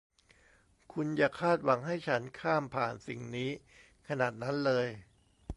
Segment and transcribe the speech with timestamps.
[0.91, 3.51] คุณอย่าคาดหวังให้ฉันข้ามผ่านสิ่งนี้
[4.07, 4.87] ขนาดนั้นเลย